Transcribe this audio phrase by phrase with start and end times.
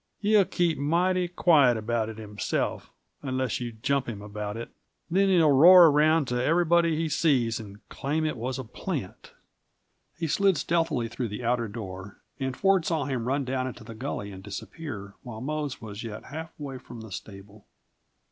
[0.19, 2.89] He'll keep mighty quiet about it himself
[3.21, 4.69] unless you jump him about it.
[5.11, 9.31] Then he'll roar around to everybody he sees, and claim it was a plant."
[10.17, 13.93] He slid stealthily through the outer door, and Ford saw him run down into the
[13.93, 17.67] gully and disappear, while Mose was yet half way from the stable.